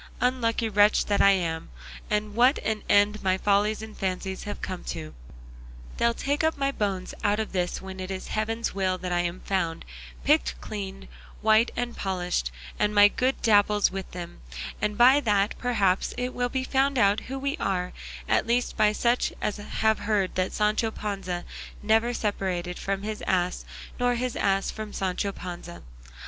[0.19, 1.69] Unlucky wretch that I am,
[2.09, 5.13] what an end my follies and fancies have come to!
[5.97, 9.41] They'll take up my bones out of this, when it is heaven's will that I'm
[9.41, 9.85] found,
[10.23, 11.07] picked clean,
[11.43, 14.41] white and polished, and my good Dapple's with them,
[14.81, 17.93] and by that, perhaps, it will be found out who we are,
[18.27, 21.45] at least by such as have heard that Sancho Panza
[21.83, 23.65] never separated from his ass,
[23.99, 25.83] nor his ass from Sancho Panza.